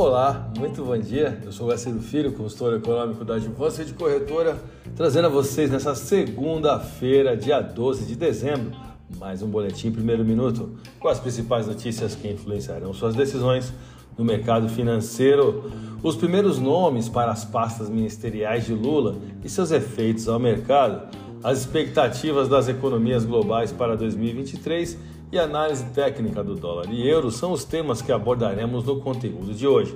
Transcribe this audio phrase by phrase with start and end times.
[0.00, 1.42] Olá, muito bom dia.
[1.44, 4.56] Eu sou o Garcia Filho, consultor econômico da Advance de Corretora,
[4.94, 8.70] trazendo a vocês nessa segunda-feira, dia 12 de dezembro,
[9.18, 13.72] mais um boletim primeiro minuto com as principais notícias que influenciarão suas decisões
[14.16, 15.68] no mercado financeiro.
[16.00, 21.08] Os primeiros nomes para as pastas ministeriais de Lula e seus efeitos ao mercado,
[21.42, 24.98] as expectativas das economias globais para 2023
[25.30, 29.66] e análise técnica do dólar e euro são os temas que abordaremos no conteúdo de
[29.66, 29.94] hoje.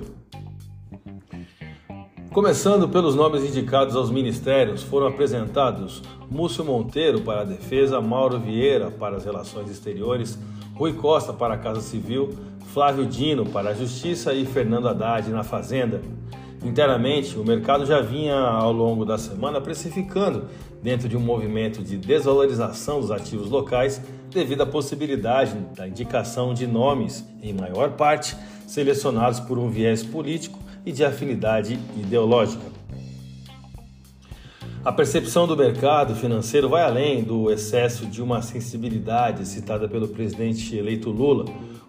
[2.31, 8.89] Começando pelos nomes indicados aos ministérios, foram apresentados Múcio Monteiro para a Defesa, Mauro Vieira
[8.89, 10.39] para as Relações Exteriores,
[10.73, 12.31] Rui Costa para a Casa Civil,
[12.73, 16.01] Flávio Dino para a Justiça e Fernando Haddad na Fazenda.
[16.63, 20.45] Internamente, o mercado já vinha ao longo da semana precificando
[20.81, 26.65] dentro de um movimento de desvalorização dos ativos locais devido à possibilidade da indicação de
[26.65, 32.73] nomes, em maior parte, selecionados por um viés político e de afinidade ideológica.
[34.85, 40.75] A percepção do mercado financeiro vai além do excesso de uma sensibilidade citada pelo presidente
[40.75, 41.45] eleito Lula.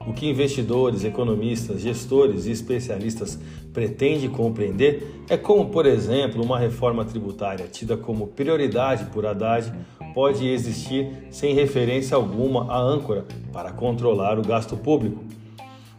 [0.07, 3.39] O que investidores, economistas, gestores e especialistas
[3.73, 9.73] pretendem compreender é como, por exemplo, uma reforma tributária tida como prioridade por Haddad
[10.15, 15.25] pode existir sem referência alguma à âncora para controlar o gasto público.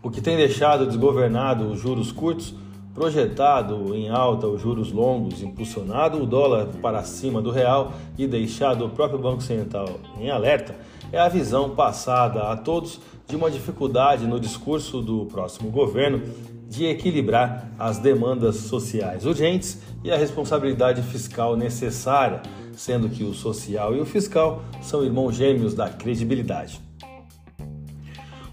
[0.03, 2.53] O que tem deixado desgovernado os juros curtos
[2.95, 8.85] projetado em alta os juros longos, impulsionado o dólar para cima do real e deixado
[8.85, 10.73] o próprio Banco Central em alerta,
[11.11, 16.21] é a visão passada a todos de uma dificuldade no discurso do próximo governo
[16.67, 22.41] de equilibrar as demandas sociais urgentes e a responsabilidade fiscal necessária,
[22.75, 26.79] sendo que o social e o fiscal são irmãos gêmeos da credibilidade.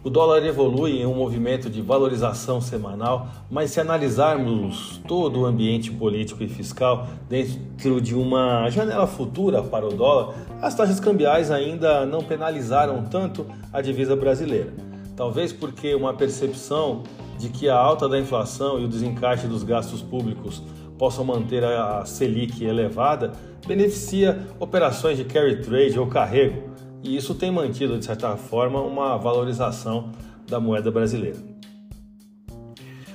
[0.05, 5.93] O dólar evolui em um movimento de valorização semanal, mas se analisarmos todo o ambiente
[5.93, 12.05] político e fiscal dentro de uma janela futura para o dólar, as taxas cambiais ainda
[12.05, 14.73] não penalizaram tanto a divisa brasileira.
[15.15, 17.05] Talvez porque uma percepção
[17.39, 20.65] de que a alta da inflação e o desencaixe dos gastos públicos
[20.99, 23.31] possam manter a Selic elevada
[23.69, 26.72] beneficia operações de carry trade ou carrego
[27.03, 30.13] e isso tem mantido, de certa forma, uma valorização
[30.49, 31.39] da moeda brasileira.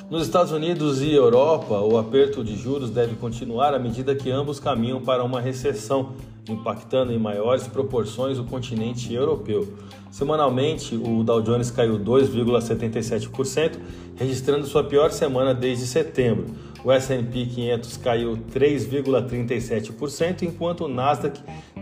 [0.10, 4.58] Nos Estados Unidos e Europa, o aperto de juros deve continuar à medida que ambos
[4.58, 6.14] caminham para uma recessão,
[6.48, 9.68] impactando em maiores proporções o continente europeu.
[10.10, 13.78] Semanalmente, o Dow Jones caiu 2,77%,
[14.16, 16.46] registrando sua pior semana desde setembro.
[16.86, 21.38] O S&P 500 caiu 3,37%, enquanto o Nasdaq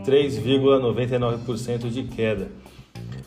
[0.05, 2.49] 3,99% de queda.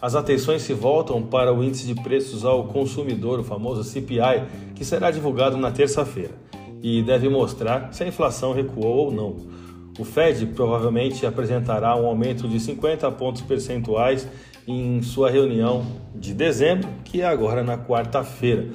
[0.01, 4.45] As atenções se voltam para o índice de preços ao consumidor, o famoso CPI,
[4.75, 6.49] que será divulgado na terça-feira
[6.83, 9.37] e deve mostrar se a inflação recuou ou não.
[9.99, 14.29] O Fed provavelmente apresentará um aumento de 50 pontos percentuais
[14.67, 15.85] em sua reunião
[16.15, 18.69] de dezembro, que é agora na quarta-feira.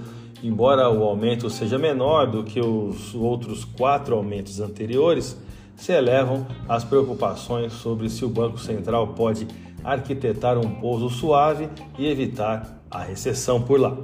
[0.43, 5.37] Embora o aumento seja menor do que os outros quatro aumentos anteriores,
[5.75, 9.47] se elevam as preocupações sobre se o Banco Central pode
[9.83, 13.97] arquitetar um pouso suave e evitar a recessão por lá.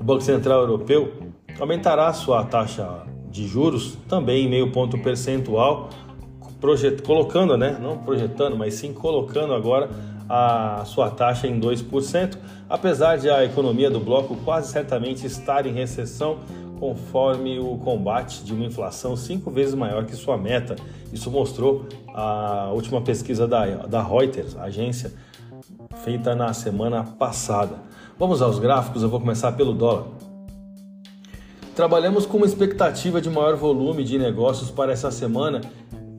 [0.00, 1.12] O Banco Central Europeu
[1.60, 5.90] aumentará sua taxa de juros também em meio ponto percentual,
[6.60, 7.02] projet...
[7.02, 9.90] colocando, né, não projetando, mas sim colocando agora
[10.28, 15.72] a sua taxa em 2%, apesar de a economia do bloco quase certamente estar em
[15.72, 16.38] recessão
[16.82, 20.74] conforme o combate de uma inflação cinco vezes maior que sua meta.
[21.12, 25.12] Isso mostrou a última pesquisa da, da Reuters, agência
[26.02, 27.76] feita na semana passada.
[28.18, 30.06] Vamos aos gráficos, eu vou começar pelo dólar.
[31.76, 35.60] Trabalhamos com uma expectativa de maior volume de negócios para essa semana,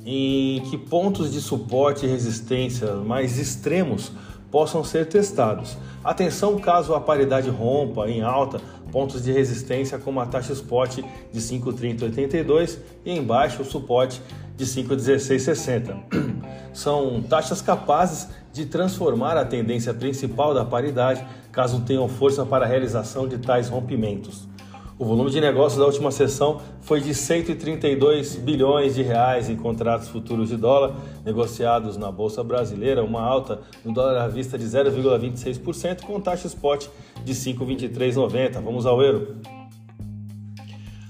[0.06, 4.14] em que pontos de suporte e resistência mais extremos
[4.50, 5.76] possam ser testados.
[6.02, 8.62] Atenção caso a paridade rompa em alta
[8.94, 11.00] pontos de resistência como a taxa spot
[11.32, 14.22] de 5,3082 e embaixo o suporte
[14.56, 15.98] de 5,1660.
[16.72, 22.68] São taxas capazes de transformar a tendência principal da paridade caso tenham força para a
[22.68, 24.48] realização de tais rompimentos.
[24.98, 30.08] O volume de negócios da última sessão foi de 132 bilhões de reais em contratos
[30.08, 30.96] futuros de dólar
[31.26, 36.88] negociados na bolsa brasileira, uma alta no dólar à vista de 0,26% com taxa spot
[37.26, 38.62] de 5,2390.
[38.62, 39.38] Vamos ao euro.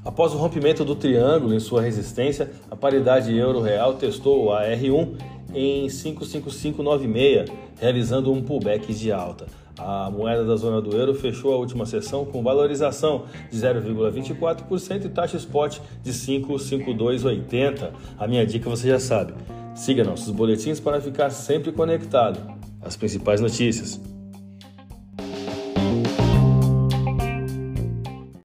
[0.05, 5.89] Após o rompimento do triângulo em sua resistência, a paridade euro-real testou a R1 em
[5.89, 9.45] 55596, realizando um pullback de alta.
[9.77, 15.09] A moeda da zona do euro fechou a última sessão com valorização de 0,24% e
[15.09, 17.91] taxa spot de 5,5280.
[18.17, 19.33] A minha dica você já sabe.
[19.73, 22.39] Siga nossos boletins para ficar sempre conectado.
[22.81, 24.12] As principais notícias.